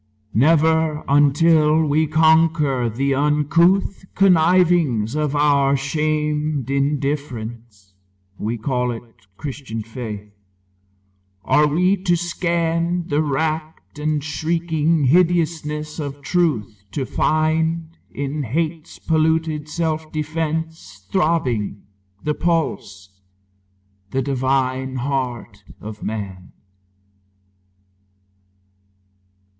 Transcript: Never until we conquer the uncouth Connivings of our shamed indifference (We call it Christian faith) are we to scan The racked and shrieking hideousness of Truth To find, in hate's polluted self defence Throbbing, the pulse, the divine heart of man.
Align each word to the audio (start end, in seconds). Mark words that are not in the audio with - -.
Never 0.33 1.03
until 1.07 1.83
we 1.85 2.07
conquer 2.07 2.89
the 2.89 3.13
uncouth 3.13 4.03
Connivings 4.15 5.13
of 5.13 5.35
our 5.35 5.77
shamed 5.77 6.71
indifference 6.71 7.93
(We 8.39 8.57
call 8.57 8.89
it 8.89 9.03
Christian 9.37 9.83
faith) 9.83 10.33
are 11.45 11.67
we 11.67 11.97
to 11.97 12.15
scan 12.17 13.09
The 13.09 13.21
racked 13.21 13.99
and 13.99 14.23
shrieking 14.23 15.03
hideousness 15.03 15.99
of 15.99 16.23
Truth 16.23 16.83
To 16.93 17.05
find, 17.05 17.95
in 18.09 18.41
hate's 18.41 18.97
polluted 18.97 19.69
self 19.69 20.11
defence 20.11 21.05
Throbbing, 21.11 21.83
the 22.23 22.33
pulse, 22.33 23.21
the 24.09 24.23
divine 24.23 24.95
heart 24.95 25.63
of 25.79 26.01
man. 26.01 26.53